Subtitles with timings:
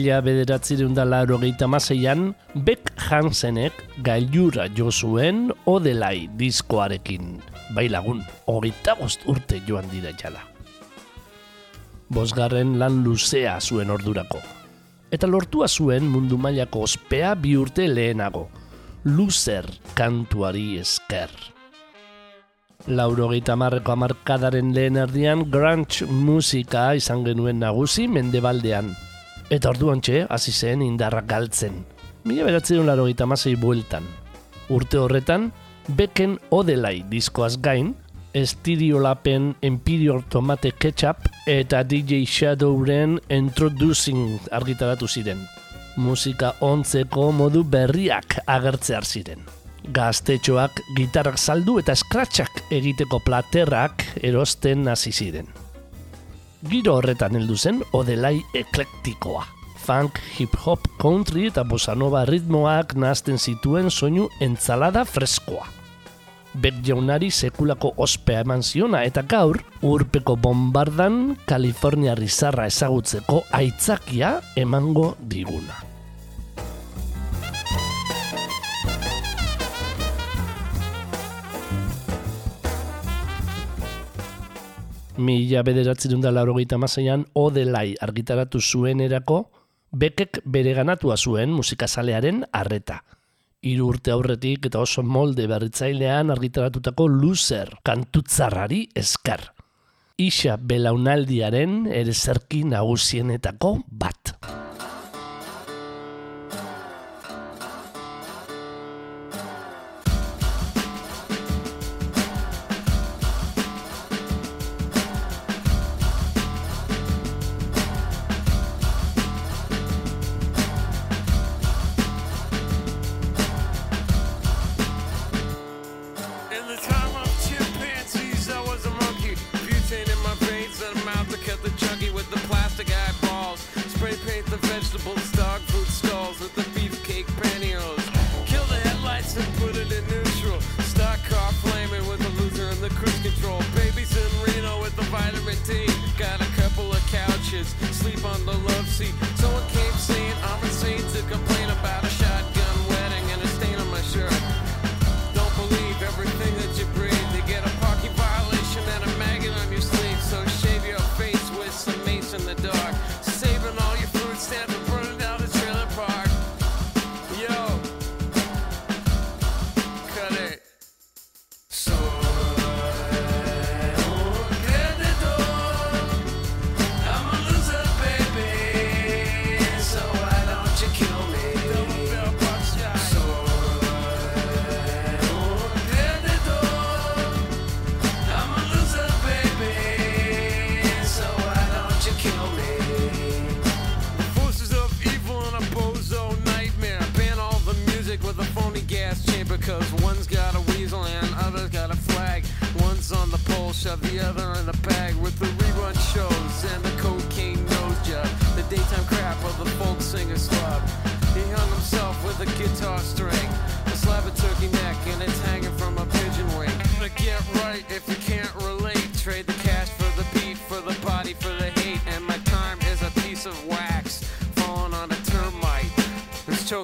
[0.00, 1.36] Mila bederatzireun da laro
[1.68, 3.72] maseian, Beck Hansenek
[4.02, 7.42] gailura jo zuen Odelai diskoarekin.
[7.74, 10.40] Bai lagun, hogeita bost urte joan dira jala.
[12.08, 14.38] Bosgarren lan luzea zuen ordurako.
[15.12, 18.48] Eta lortua zuen mundu mailako ospea bi urte lehenago.
[19.04, 21.28] Luzer kantuari esker.
[22.88, 28.94] Laurogeita marreko amarkadaren lehen erdian grunge musika izan genuen nagusi mendebaldean.
[29.50, 31.80] Eta orduan txe, hasi zen indarrak galtzen.
[32.24, 33.26] Mila beratzen laro gita
[33.58, 34.04] bueltan.
[34.68, 35.50] Urte horretan,
[35.88, 37.96] beken odelai diskoaz gain,
[38.32, 45.48] Estiriolapen Empirior Tomate Ketchup eta DJ Shadowren Introducing argitaratu ziren.
[45.96, 49.42] Musika ontzeko modu berriak agertzear ziren.
[49.82, 55.50] Gaztetxoak gitarrak saldu eta skratxak egiteko platerrak erosten hasi ziren.
[56.68, 59.46] Giro horretan heldu zen odelai eklektikoa.
[59.80, 65.64] Funk, hip-hop, country eta bossa nova ritmoak nazten zituen soinu entzalada freskoa.
[66.60, 75.14] Bet jaunari sekulako ospea eman ziona eta gaur, urpeko bombardan Kalifornia rizarra ezagutzeko aitzakia emango
[75.20, 75.89] diguna.
[85.20, 89.42] Mila bederatzen da laurogeita mazaian Odelai argitaratu zuen erako,
[89.92, 93.02] bekek bere ganatua zuen musikazalearen arreta.
[93.60, 99.44] Hiru urte aurretik eta oso molde berritzailean argitaratutako luzer kantutzarrari eskar.
[100.16, 104.59] Isa belaunaldiaren ere zerki nagusienetako bat.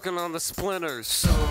[0.06, 1.08] On the splinters.
[1.08, 1.45] So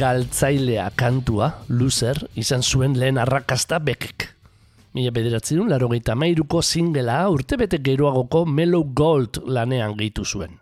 [0.00, 4.30] galtzailea kantua, Loser, izan zuen lehen arrakasta bekek.
[4.96, 10.56] Mila bederatzerun, laro gehieta mairuko zingela urtebete geroagoko Mellow Gold lanean gehitu zuen.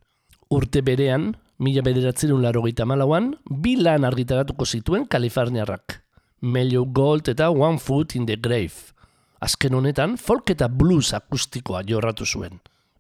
[0.51, 1.31] Urte berean,
[1.63, 6.01] mila bederatzerun laro gehieta malauan, bi lan argitaratuko zituen Kaliforniarrak.
[6.43, 8.93] Mellow Gold eta One Foot in the Grave.
[9.41, 12.59] Azken honetan, folk eta blues akustikoa jorratu zuen.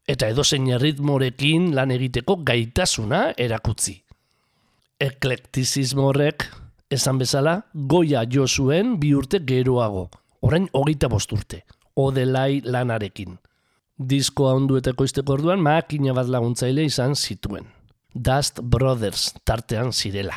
[0.09, 4.05] Eta edozein erritmorekin lan egiteko gaitasuna erakutzi
[4.99, 6.45] eklektizismo horrek,
[6.91, 10.09] esan bezala, goia jo zuen bi urte geroago,
[10.43, 11.63] orain hogeita bost urte,
[11.97, 13.39] odelai lanarekin.
[13.99, 17.67] Diskoa ondu eta koizteko orduan, makina bat laguntzaile izan zituen.
[18.15, 20.37] Dust Brothers tartean zirela.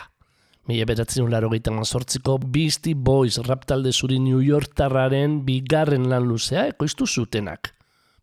[0.69, 6.67] Mila beratzen ularo gaitan azortziko Beastie Boys raptalde zuri New York tarraren bigarren lan luzea
[6.69, 7.73] ekoiztu zutenak.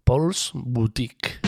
[0.07, 1.48] Pauls Boutique.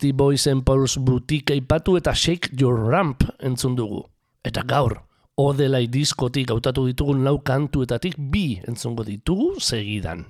[0.00, 4.06] Beastie Boys and Paul's Boutique aipatu eta Shake Your Ramp entzun dugu.
[4.42, 4.94] Eta gaur,
[5.36, 10.22] Odelai diskotik hautatu ditugun lau kantuetatik bi entzungo ditugu segidan.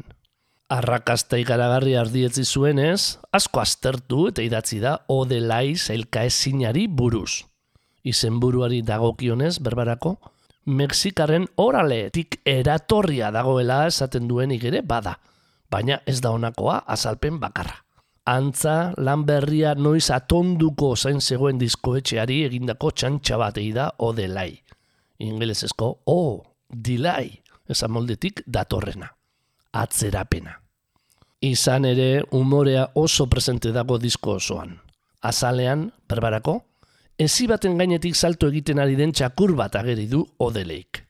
[0.75, 7.45] Arrakasta ikaragarri ardietzi zuenez, asko aztertu eta idatzi da Odelai zailka ezinari buruz.
[8.03, 10.17] Izenburuari dagokionez berbarako,
[10.67, 15.15] Mexikaren oraletik eratorria dagoela esaten duenik ere bada,
[15.71, 17.85] baina ez da honakoa azalpen bakarra.
[18.29, 24.53] Antza, lan berria noiz atonduko zain zegoen diskoetxeari egindako txantxa batei da Odelai.
[25.21, 27.33] Ingelesezko O, Delay,
[27.69, 29.09] esan moldetik datorrena.
[29.73, 30.57] Atzerapena.
[31.41, 34.77] Izan ere, umorea oso presente dago disko osoan.
[35.23, 36.59] Azalean, berbarako,
[37.17, 41.07] ezi baten gainetik salto egiten ari den txakur bat ageri du Odeleik.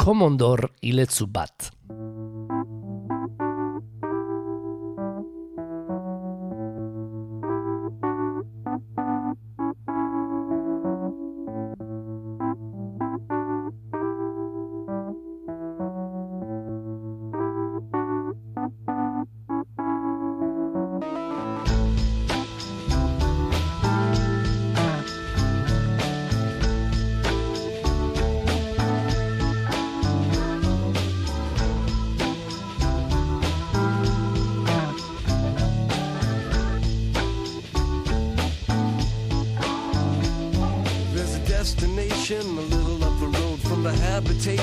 [0.00, 1.70] Komondor iletzu bat.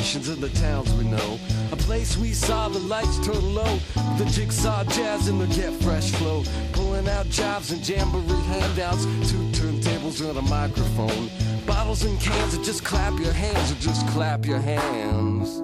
[0.02, 1.40] Habitations of the towns we know.
[1.72, 3.78] A place we saw the lights turn low,
[4.18, 6.44] the jigsaw jazz and the get fresh flow.
[6.74, 11.30] Pulling out jobs and jamboree handouts, two turntables and a microphone.
[11.68, 15.62] Bottles and cans, or just clap your hands, or just clap your hands.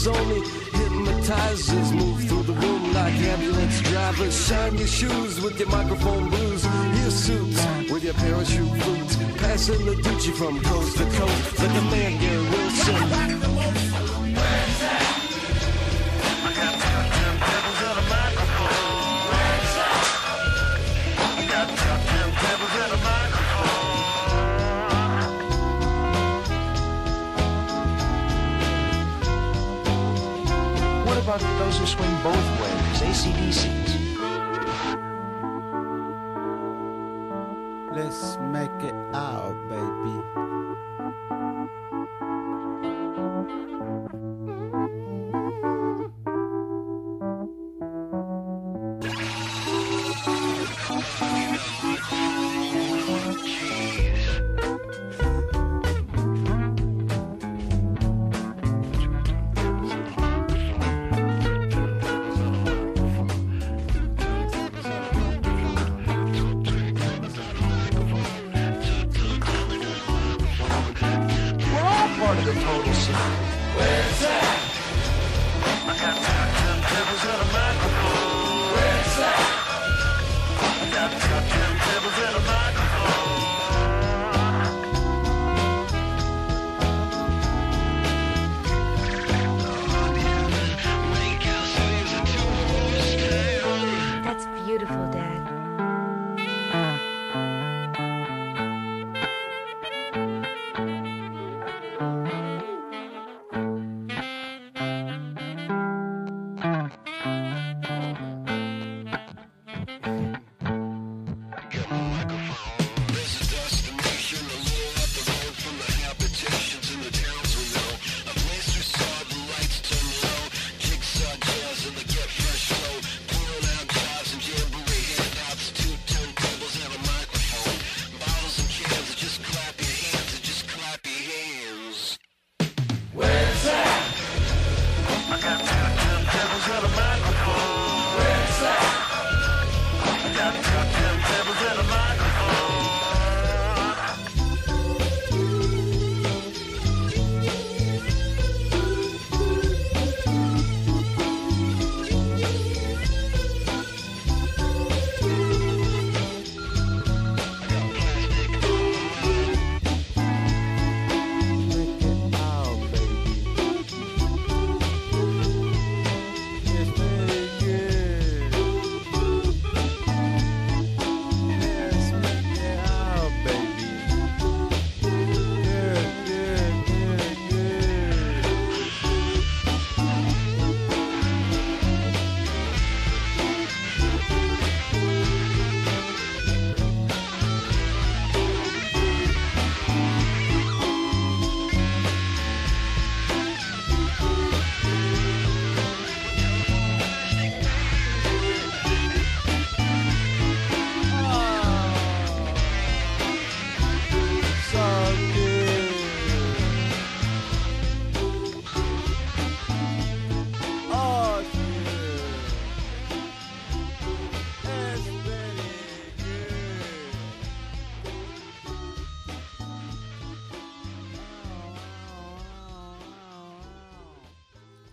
[0.00, 4.46] Members only hypnotizers move through the room like ambulance drivers.
[4.46, 6.64] Shine your shoes with your microphone blues.
[6.64, 9.16] Your suits with your parachute boots.
[9.36, 12.20] Passing the Gucci from coast to coast like a man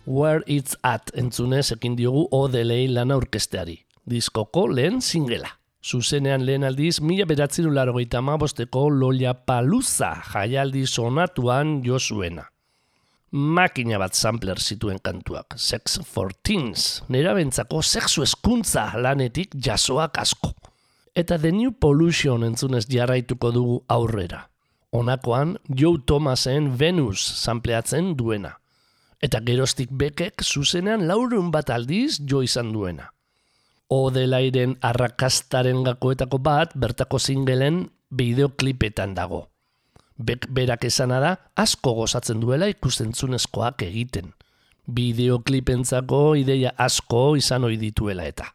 [0.08, 3.74] Where It's At entzunez ekin diogu odelei lan aurkesteari.
[4.08, 5.50] Diskoko lehen singela.
[5.84, 12.46] Zuzenean lehen aldiz, mila beratzen larogeita bosteko Lolla Paluza jaialdi sonatuan jo zuena.
[13.32, 20.54] Makina bat sampler zituen kantuak, Sex for Teens, nera bentzako sexu eskuntza lanetik jasoak asko.
[21.14, 24.48] Eta The New Pollution entzunez jarraituko dugu aurrera.
[24.90, 28.56] Honakoan, Joe Thomasen Venus sampleatzen duena.
[29.18, 33.10] Eta gerostik bekek zuzenean laurun bat aldiz jo izan duena.
[33.90, 39.48] Odelairen arrakastaren gakoetako bat bertako singelen bideoklipetan dago.
[40.18, 44.32] Bek berak esana da asko gozatzen duela ikustentzunezkoak egiten.
[44.86, 48.52] Bideoklipentzako ideia asko izan ohi dituela eta.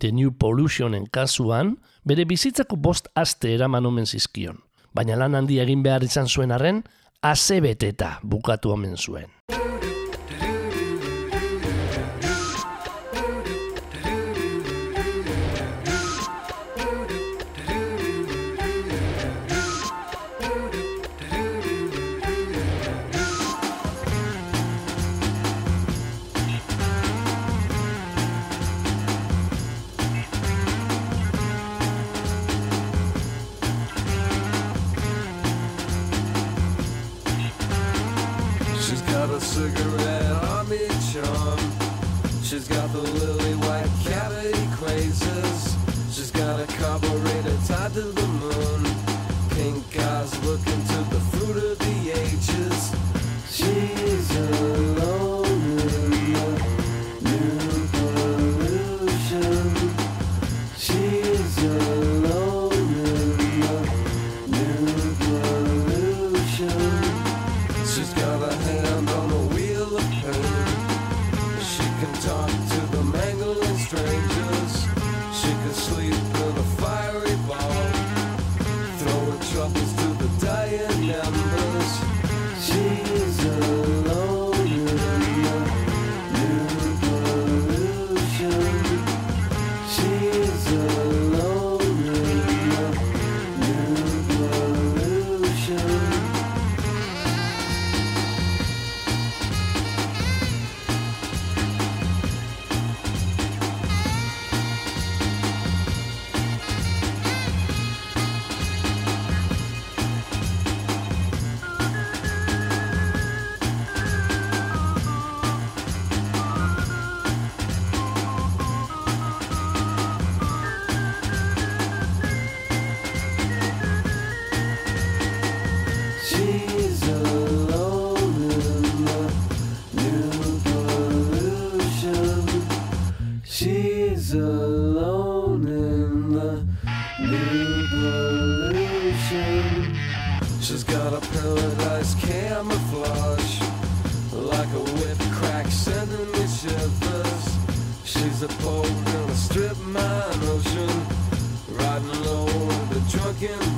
[0.00, 4.58] The New Pollutionen kasuan, bere bizitzako bost aste eraman omen zizkion.
[4.94, 6.82] Baina lan handia egin behar izan zuen arren,
[7.22, 9.33] azebeteta bukatu omen zuen.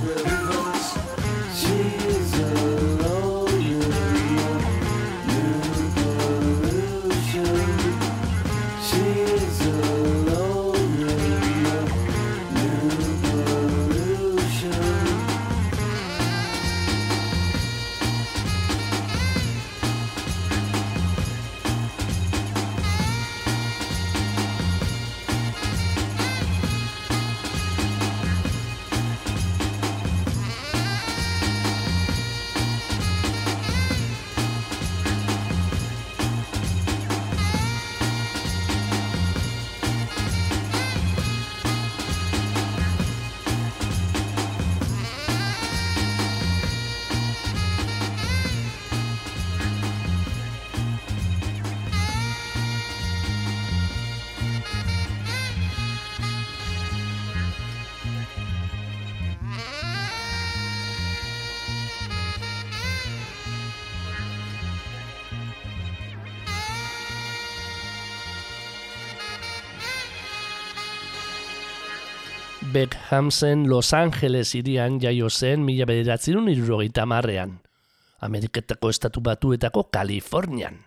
[0.07, 0.87] the rivers.
[1.59, 1.75] She
[2.07, 2.36] is
[72.77, 77.55] Beckhamsen Los Angeles irian jaio zen mila bederatzerun irurogeita marrean.
[78.21, 80.83] Ameriketako estatu batuetako Kalifornian.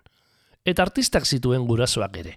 [0.62, 2.36] Eta artistak zituen gurasoak ere.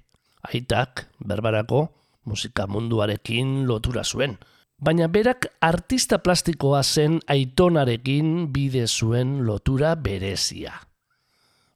[0.48, 1.82] Aitak, berbarako,
[2.24, 4.38] musika munduarekin lotura zuen.
[4.80, 10.78] Baina berak artista plastikoa zen aitonarekin bide zuen lotura berezia.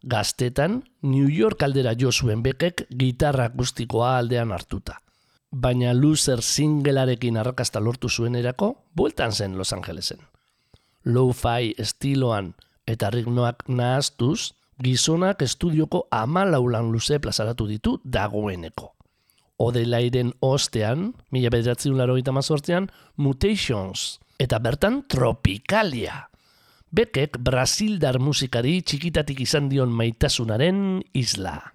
[0.00, 5.02] Gaztetan, New York aldera jo zuen bekek gitarra akustikoa aldean hartuta.
[5.50, 10.18] Baina loser singlearekin arrakasta lortu zuenerako, bueltan zen Los Angelesen.
[11.04, 12.54] Lo-fi estiloan
[12.86, 18.92] eta ritmoak nahaztuz, gizonak estudioko amalaulan luze plazaratu ditu dagoeneko.
[19.58, 26.28] Odelairen ostean, mila bederatzen laro mazortzean, Mutations, eta bertan Tropicalia.
[26.92, 31.72] Bekek Brasildar musikari txikitatik izan dion maitasunaren isla.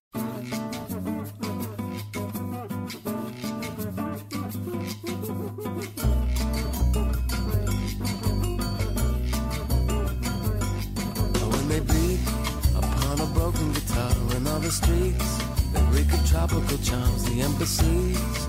[14.71, 15.37] The streets,
[15.73, 17.25] they reek of tropical charms.
[17.25, 18.47] The embassies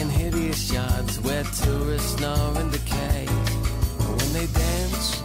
[0.00, 3.26] in hideous yards where tourists snore and decay.
[3.28, 5.22] And when they dance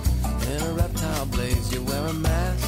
[0.51, 2.67] in a reptile blaze, you wear a mask,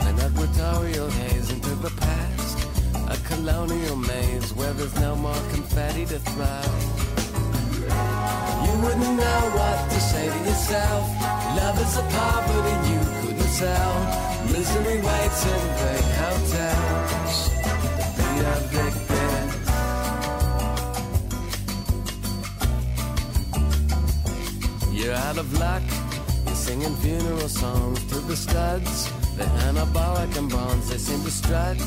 [0.00, 2.56] an equatorial haze into the past,
[2.94, 6.64] a colonial maze where there's no more confetti to throw.
[8.66, 11.02] You wouldn't know what to say to yourself.
[11.56, 13.07] Love is a poverty you
[13.48, 13.94] sell.
[14.52, 17.34] Misery waits in big hotels
[18.16, 19.42] be evicted.
[24.92, 25.82] You're out of luck.
[26.46, 29.10] You're singing funeral songs to the studs.
[29.36, 30.88] They're anabolic and bonds.
[30.90, 31.78] They seem to strut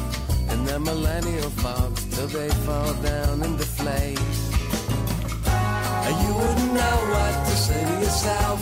[0.52, 4.20] in their millennial fogs till they fall down and deflate.
[6.24, 8.60] You wouldn't know what to say to yourself.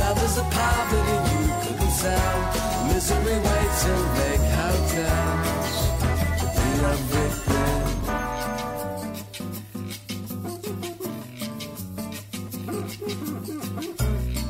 [0.00, 1.45] Love is a poverty you
[2.00, 2.92] couldn't.
[2.92, 5.74] Misery waits in big hotels
[6.56, 7.76] be evicted.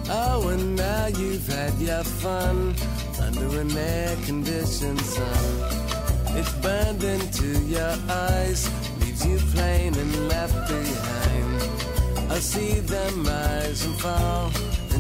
[0.09, 2.75] Oh, and now you've had your fun
[3.21, 5.45] under an air-conditioned sun.
[6.39, 8.69] It's burned into your eyes,
[9.01, 12.31] leaves you plain and left behind.
[12.31, 14.51] I see them rise and fall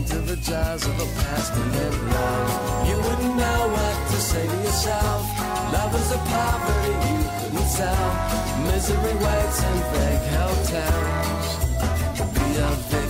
[0.07, 2.89] into the jaws of a passionate love.
[2.89, 5.23] You wouldn't know what to say to yourself.
[5.73, 8.09] Love is a poverty you couldn't sell.
[8.71, 11.67] Misery waits in big hotels
[12.35, 13.06] be a victim.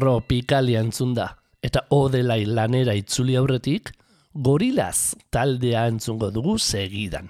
[0.00, 1.26] Tropikalia entzun da.
[1.60, 3.90] Eta odelai lanera itzuli aurretik,
[4.32, 7.28] gorilaz taldea entzungo dugu segidan.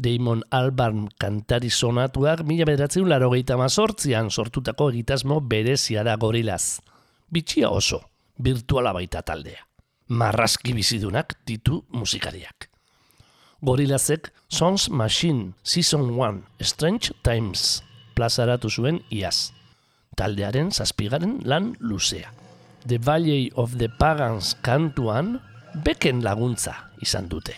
[0.00, 6.80] Damon Albarn kantari sonatuak mila bederatzeun laro mazortzian sortutako egitasmo berezia da gorilaz.
[7.32, 8.00] Bitxia oso,
[8.38, 9.64] virtuala baita taldea.
[10.08, 12.68] Marraski bizidunak ditu musikariak.
[13.62, 17.82] Gorilazek Sons Machine Season 1 Strange Times
[18.14, 19.59] plazaratu zuen iaz.
[20.20, 22.28] Taldearen zazpigaren lan luzea.
[22.84, 25.38] The Valley of the Pagans kantuan
[25.84, 27.56] beken laguntza izan dute.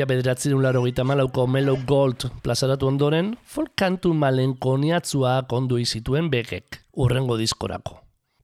[0.00, 6.30] mila bederatzen laro gita malauko Mellow Gold plazaratu ondoren, folk kantu malen koniatzua kondui zituen
[6.30, 7.98] begek, urrengo diskorako.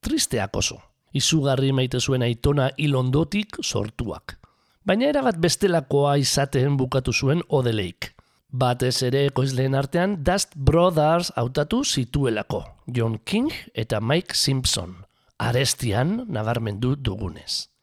[0.04, 0.76] Tristeak oso,
[1.16, 4.36] izugarri maite zuen aitona ilondotik sortuak.
[4.84, 8.12] Baina erabat bestelakoa izaten bukatu zuen odeleik.
[8.52, 14.92] Batez ere ekoizleen artean Dust Brothers hautatu zituelako, John King eta Mike Simpson,
[15.38, 17.75] arestian nabarmendu dugunez.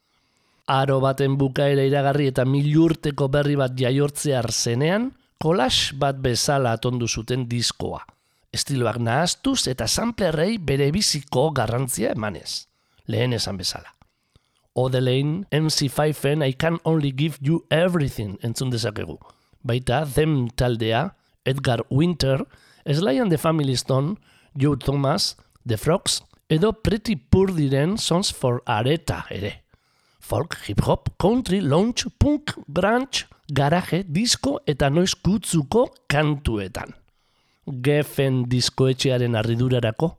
[0.67, 7.49] Aro baten bukaera iragarri eta milurteko berri bat jaiortzear zenean, kolas bat bezala atondu zuten
[7.49, 7.99] diskoa.
[8.54, 12.67] Estiloak nahaztuz eta samplerrei bere biziko garrantzia emanez.
[13.08, 13.91] Lehen esan bezala.
[14.73, 19.17] Odelein, MC5-en I Can Only Give You Everything entzun dezakegu.
[19.63, 22.45] Baita, Them Taldea, Edgar Winter,
[22.88, 24.17] Sly and the Family Stone,
[24.56, 29.62] Joe Thomas, The Frogs, edo Pretty Poor Diren Sons for Areta ere
[30.23, 36.95] folk, hip-hop, country, lounge, punk, branch, garaje, disco eta noiz kutzuko kantuetan.
[37.83, 40.13] Geffen diskoetxearen arridurarako,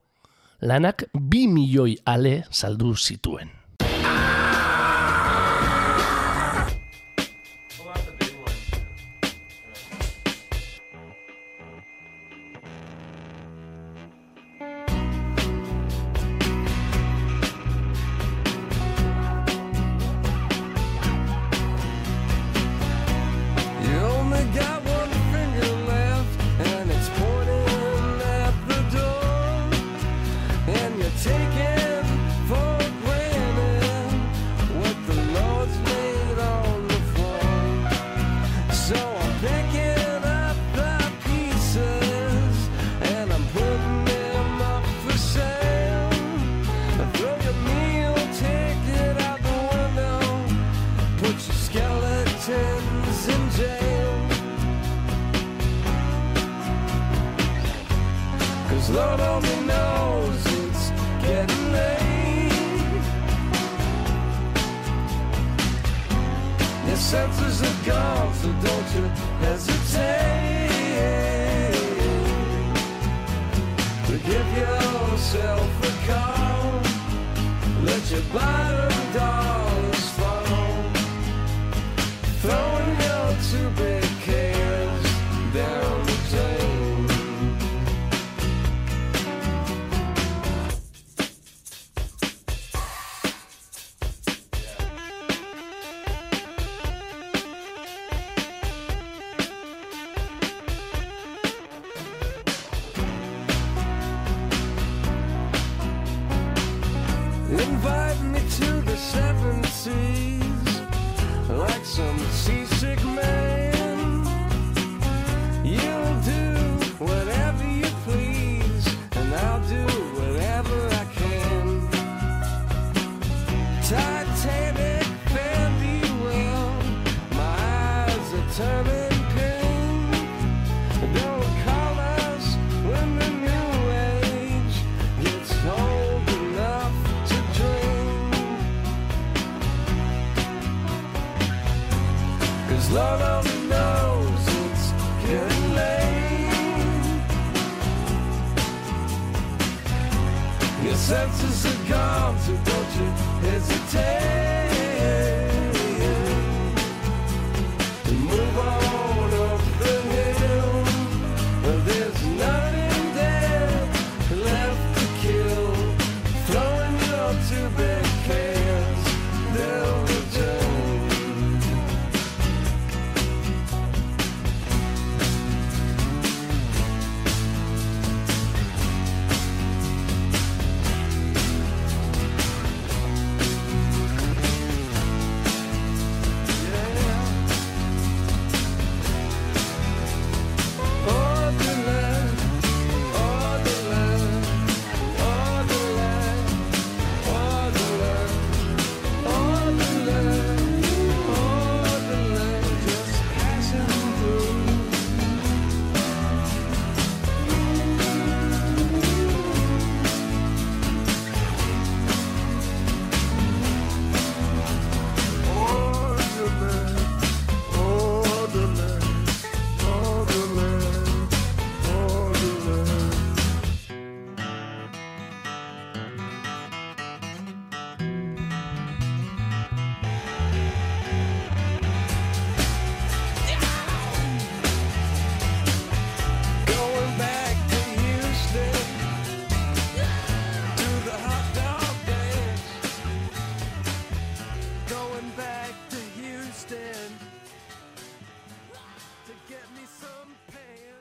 [0.60, 3.63] lanak bi milioi ale saldu zituen.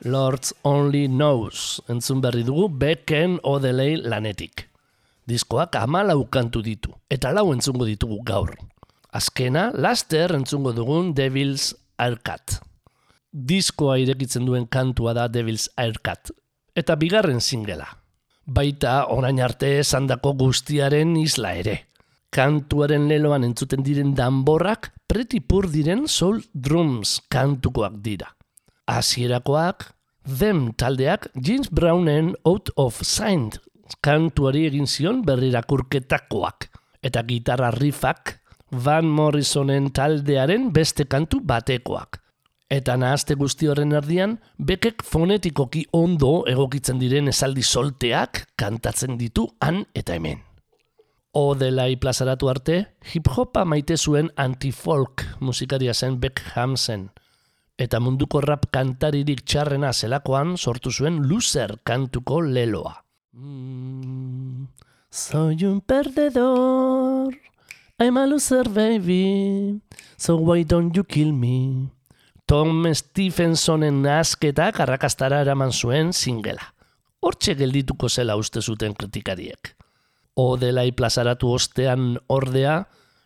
[0.04, 4.66] Lords Only Knows, entzun berri dugu Becken Odelei lanetik.
[5.24, 8.52] Diskoak amalau kantu ditu, eta lau entzungo ditugu gaur.
[9.16, 12.58] Azkena, laster entzungo dugun Devil's Aircut.
[13.32, 16.34] Diskoa irekitzen duen kantua da Devil's Aircut,
[16.76, 17.88] eta bigarren singela.
[18.44, 21.78] Baita orain arte esandako guztiaren isla ere.
[22.28, 28.34] Kantuaren leloan entzuten diren danborrak pretty pur diren soul drums kantukoak dira.
[28.84, 29.93] Hasierakoak,
[30.24, 33.58] Them taldeak James Brownen Out of Sight
[34.00, 36.68] kantuari egin zion berrirakurketakoak.
[37.04, 38.38] Eta gitarra riffak
[38.84, 42.20] Van Morrisonen taldearen beste kantu batekoak.
[42.72, 49.84] Eta nahazte guzti horren erdian, bekek fonetikoki ondo egokitzen diren esaldi solteak kantatzen ditu han
[49.94, 50.40] eta hemen.
[51.34, 52.78] Odelai plazaratu arte,
[53.12, 57.10] hip-hopa maite zuen anti-folk musikaria zen Beck Hamsen.
[57.74, 63.00] Eta munduko rap kantaririk txarrena zelakoan sortu zuen loser kantuko leloa.
[63.34, 64.68] Mm,
[65.10, 67.34] soy un perdedor,
[67.98, 69.80] I'm a loser baby,
[70.16, 71.90] so why don't you kill me?
[72.46, 76.74] Tom Stephensonen asketak arrakastara eraman zuen singela.
[77.24, 79.72] Hortxe geldituko zela uste zuten kritikariek.
[80.36, 82.84] Odelai plazaratu ostean ordea,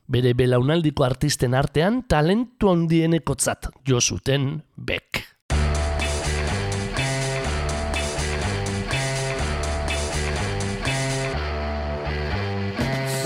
[0.08, 5.24] bere belaunaldiko artisten artean talentu handienekotzat jo zuten Beck.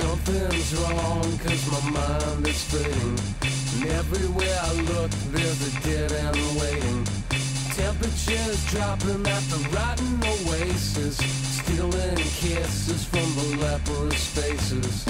[0.01, 3.19] Something's wrong cause my mind is fading
[3.75, 7.05] And everywhere I look there's a dead end waiting.
[7.77, 11.17] Temperatures dropping at the rotten oasis.
[11.63, 15.07] Stealing kisses from the leprous faces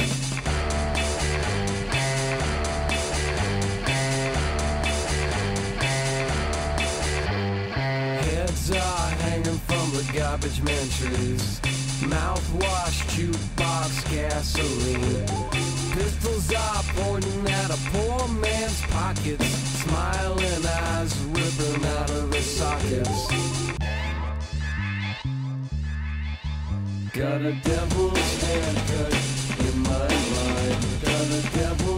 [8.75, 11.61] Are hanging from the garbage man trees.
[12.01, 15.27] Mouthwash, jukebox, gasoline.
[15.93, 19.45] Pistols are pointing at a poor man's pockets.
[19.85, 23.29] Smiling eyes ripping out of their sockets.
[27.13, 29.13] Got a devil's haircut
[29.69, 30.81] in my mind.
[31.05, 31.92] Got a devil's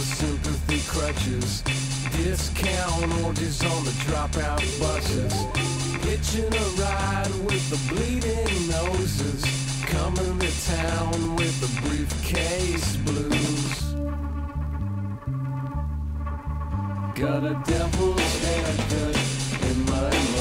[0.00, 1.62] the sympathy crutches.
[2.16, 5.34] Discount orgies on the dropout buses.
[6.06, 9.44] Hitching a ride with the bleeding noses.
[9.84, 13.80] Coming to town with the briefcase blues.
[17.14, 19.16] Got a devil's haircut
[19.68, 20.39] in my mind.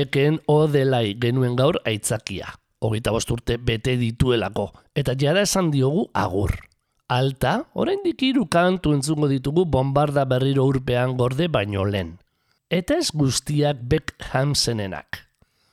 [0.00, 2.48] Beken odelai genuen gaur aitzakia.
[2.80, 4.70] Hogeita bost urte bete dituelako.
[4.96, 6.54] Eta jara esan diogu agur.
[7.10, 12.14] Alta, oraindik hiru kantu entzungo ditugu bombarda berriro urpean gorde baino lehen.
[12.70, 15.26] Eta ez guztiak Beck Hansenenak.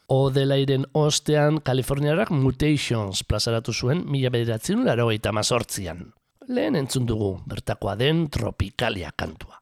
[0.09, 6.13] Odelairen ostean Kaliforniarak Mutations plazaratu zuen mila bederatzen laro mazortzian.
[6.47, 9.61] Lehen entzun dugu, bertakoa den Tropikalia kantua.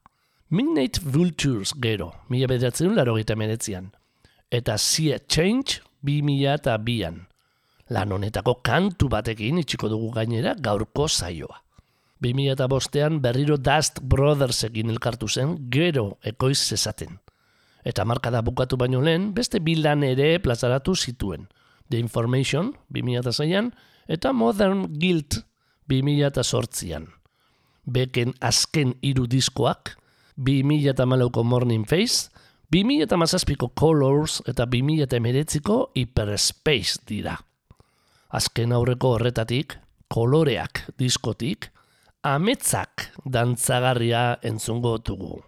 [0.50, 3.92] Midnight Vultures gero, mila bederatzen laro meretzian.
[4.56, 7.26] Eta Sea Change bi mila eta bian.
[7.92, 11.60] Lan honetako kantu batekin itxiko dugu gainera gaurko saioa.
[12.24, 17.20] 2005 bostean berriro Dust Brothersekin elkartu zen gero ekoiz zezaten.
[17.84, 21.50] Eta markada bukatu baino lehen, beste bilan ere plazaratu zituen.
[21.90, 23.74] The Information, 2006an,
[24.08, 25.44] eta Modern Guild,
[25.92, 27.12] 2008an.
[27.86, 29.98] Beken azken hiru diskoak,
[30.40, 32.32] 2008ko Morning Face,
[32.74, 37.36] 2008ko Colors eta 2008ko Hyperspace dira.
[38.36, 39.78] Azken aurreko horretatik,
[40.12, 41.70] koloreak diskotik,
[42.26, 45.44] ametzak dantzagarria entzungo dugu.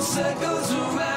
[0.00, 1.07] Circles around,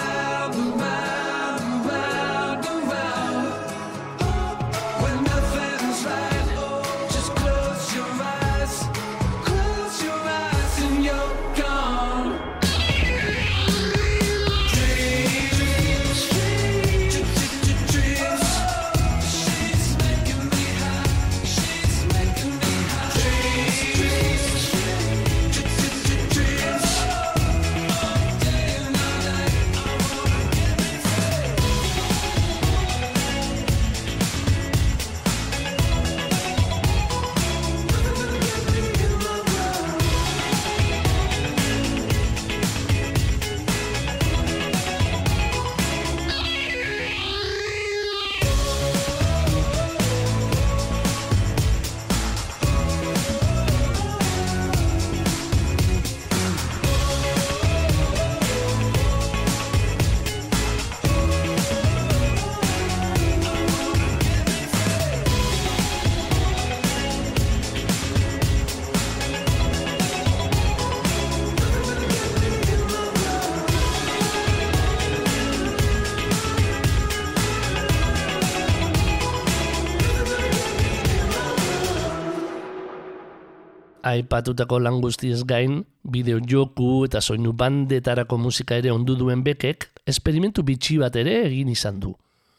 [84.11, 90.65] Aipatutako lan guztiez gain, bideo joku eta soinu bandetarako musika ere ondu duen bekek, esperimentu
[90.67, 92.11] bitxi bat ere egin izan du.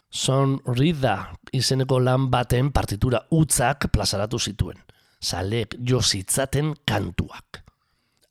[0.09, 4.77] Son Rida izeneko lan baten partitura utzak plazaratu zituen.
[5.21, 7.63] Zalek jo zitzaten kantuak.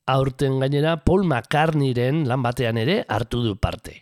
[0.07, 4.01] Aurten gainera Paul McCartneyren lan batean ere hartu du parte.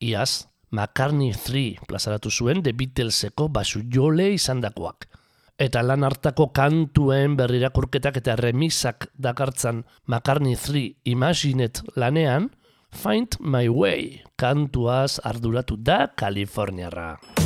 [0.00, 5.08] Iaz, McCartney 3 plazaratu zuen The Beatleseko basu jole izandakoak.
[5.54, 12.50] Eta lan hartako kantuen berrirakurketak eta remisak dakartzan McCartney 3 Imagine It lanean,
[12.90, 17.43] Find My Way kantuaz arduratu da Kaliforniarra.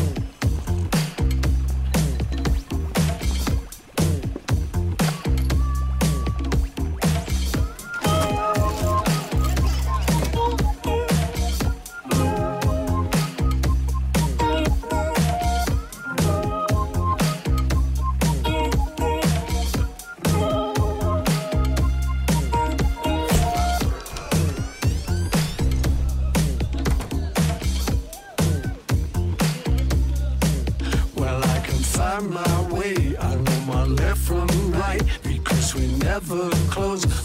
[36.21, 37.18] Never close.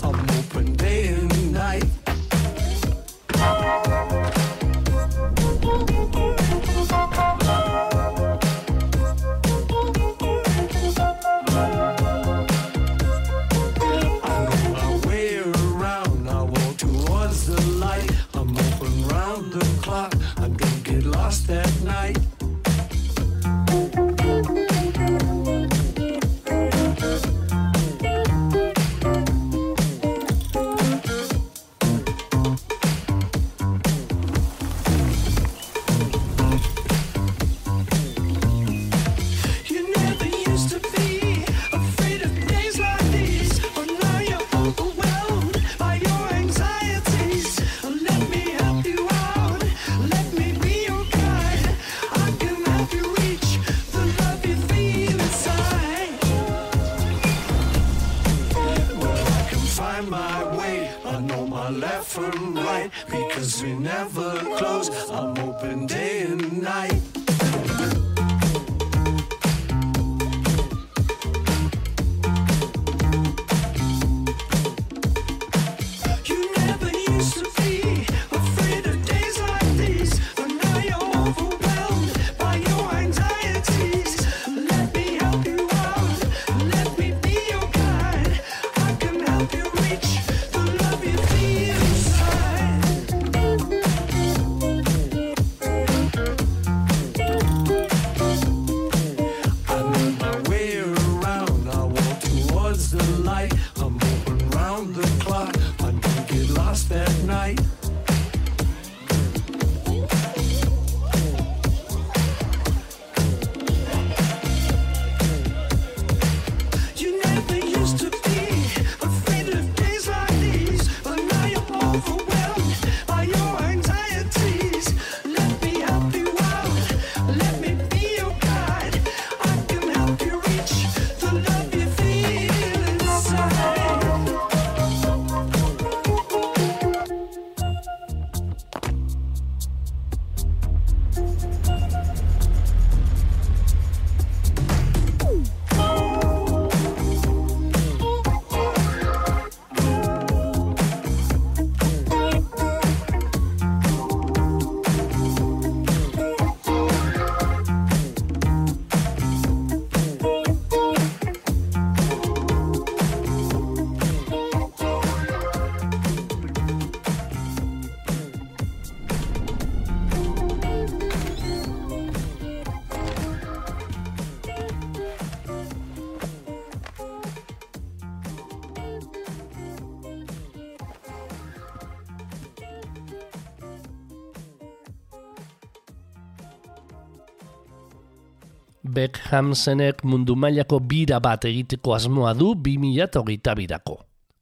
[189.14, 194.00] Beckhamsenek mundu mailako bira bat egiteko asmoa du 2008 birako.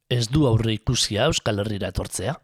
[0.08, 2.34] Ez du aurre ikusia Euskal Herrira etortzea.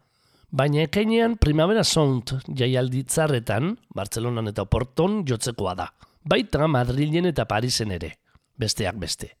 [0.51, 5.89] Baina ekainean Primavera Sound jaialditzarretan, Bartzelonan eta Porton jotzekoa da.
[6.23, 8.13] Baita Madrilen eta Parisen ere,
[8.57, 9.31] besteak beste.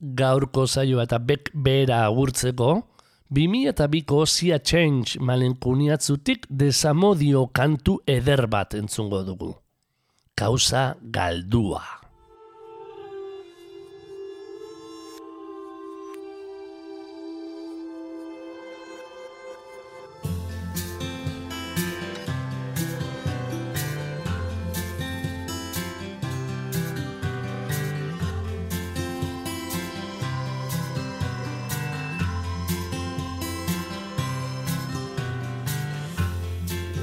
[0.00, 2.82] Gaurko zaioa eta Beck bera agurtzeko,
[3.32, 9.54] 2002ko Sia Change malenkuniatzutik desamodio kantu eder bat entzungo dugu.
[10.36, 11.82] kausa galdua.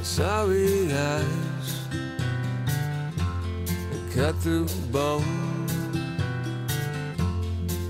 [0.04, 0.88] Sorry,
[4.16, 5.66] cut through bone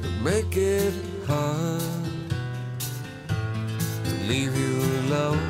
[0.02, 0.94] that make it
[1.28, 1.82] hard
[4.06, 5.44] to leave you alone,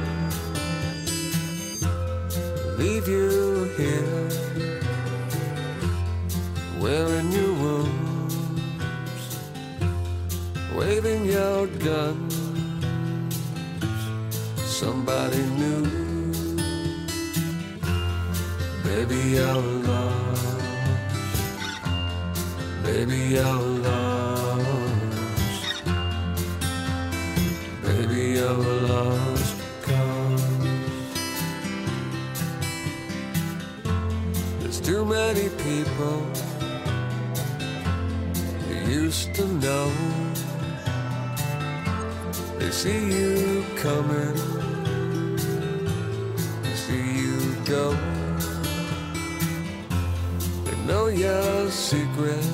[2.80, 4.30] leave you here,
[6.82, 8.36] wearing your wounds,
[10.76, 12.30] waving your gun.
[14.58, 15.86] Somebody new,
[18.84, 19.73] baby, you're
[22.94, 24.66] baby, you're lost,
[27.82, 29.56] baby, you're lost.
[29.82, 30.44] Cause
[34.60, 36.18] there's too many people
[38.70, 39.92] you used to know.
[42.60, 44.36] They see you coming,
[46.62, 47.98] they see you go.
[50.66, 52.53] They know your you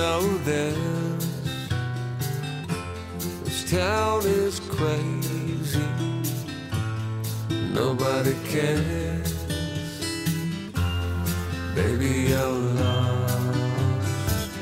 [0.00, 1.26] know theirs.
[3.44, 5.88] This town is crazy,
[7.80, 9.32] nobody cares.
[11.74, 14.52] Baby, you're lost.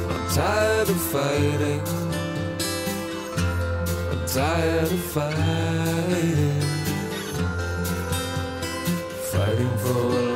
[0.10, 1.95] I'm tired of fighting.
[4.38, 6.62] I'm tired of fighting.
[9.32, 10.35] Fighting for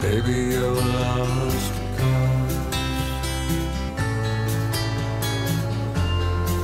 [0.00, 1.72] Baby, you're lost.
[1.96, 2.56] Cause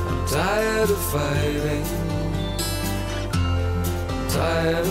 [0.07, 1.85] I'm tired of fighting.
[4.29, 4.85] Tired